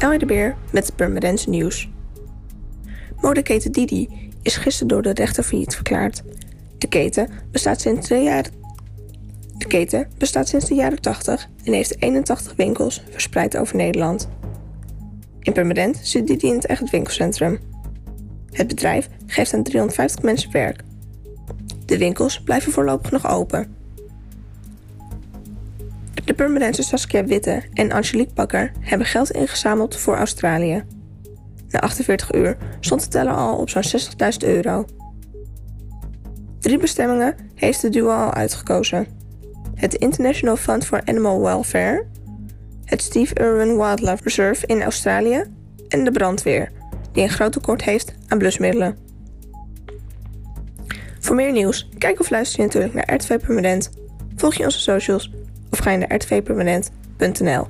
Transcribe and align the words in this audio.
Ellie 0.00 0.18
de 0.18 0.26
Beer 0.26 0.56
met 0.72 0.94
het 0.96 1.46
nieuws. 1.46 1.88
Modeketen 3.20 3.72
Didi 3.72 4.30
is 4.42 4.56
gisteren 4.56 4.88
door 4.88 5.02
de 5.02 5.12
rechter 5.12 5.42
failliet 5.42 5.74
verklaard. 5.74 6.22
De 6.78 6.86
keten 6.86 7.28
bestaat 7.50 7.80
sinds 7.80 8.08
de 8.08 8.16
jaren... 8.16 8.52
De 9.56 9.66
keten 9.66 10.08
bestaat 10.18 10.48
sinds 10.48 10.64
de 10.68 10.74
jaren 10.74 11.00
80 11.00 11.48
en 11.64 11.72
heeft 11.72 12.02
81 12.02 12.54
winkels 12.56 13.02
verspreid 13.10 13.56
over 13.56 13.76
Nederland. 13.76 14.28
In 15.40 15.52
Purmerend 15.52 16.00
zit 16.02 16.26
Didi 16.26 16.46
in 16.46 16.54
het 16.54 16.66
echt 16.66 16.90
winkelcentrum. 16.90 17.58
Het 18.50 18.68
bedrijf 18.68 19.08
geeft 19.26 19.54
aan 19.54 19.62
350 19.62 20.22
mensen 20.22 20.52
werk. 20.52 20.82
De 21.84 21.98
winkels 21.98 22.42
blijven 22.42 22.72
voorlopig 22.72 23.10
nog 23.10 23.28
open. 23.28 23.79
De 26.24 26.34
Purmerendse 26.34 26.82
Saskia 26.82 27.24
Witte 27.24 27.62
en 27.72 27.92
Angelique 27.92 28.34
Bakker 28.34 28.72
hebben 28.80 29.06
geld 29.06 29.30
ingezameld 29.30 29.96
voor 29.96 30.16
Australië. 30.16 30.84
Na 31.68 31.80
48 31.80 32.34
uur 32.34 32.56
stond 32.80 33.02
de 33.02 33.08
teller 33.08 33.34
al 33.34 33.56
op 33.56 33.70
zo'n 33.70 33.82
60.000 33.82 34.48
euro. 34.48 34.84
Drie 36.58 36.78
bestemmingen 36.78 37.34
heeft 37.54 37.80
de 37.80 37.88
duo 37.88 38.08
al 38.08 38.34
uitgekozen. 38.34 39.06
Het 39.74 39.94
International 39.94 40.56
Fund 40.56 40.86
for 40.86 41.02
Animal 41.04 41.40
Welfare, 41.40 42.06
het 42.84 43.02
Steve 43.02 43.34
Irwin 43.34 43.76
Wildlife 43.76 44.22
Reserve 44.22 44.66
in 44.66 44.82
Australië 44.82 45.44
en 45.88 46.04
de 46.04 46.10
brandweer, 46.10 46.70
die 47.12 47.22
een 47.22 47.28
groot 47.28 47.52
tekort 47.52 47.82
heeft 47.82 48.14
aan 48.28 48.38
blusmiddelen. 48.38 48.96
Voor 51.20 51.36
meer 51.36 51.52
nieuws, 51.52 51.88
kijk 51.98 52.20
of 52.20 52.30
luister 52.30 52.60
je 52.60 52.66
natuurlijk 52.66 52.94
naar 52.94 53.14
RTV 53.14 53.38
Permanent. 53.38 53.90
Volg 54.36 54.54
je 54.54 54.64
onze 54.64 54.80
socials 54.80 55.30
of 55.70 55.78
ga 55.78 55.90
je 55.90 55.98
naar 55.98 56.14
rtvpermanent.nl. 56.14 57.66